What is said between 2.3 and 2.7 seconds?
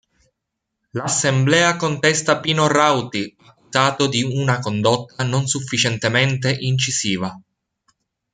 Pino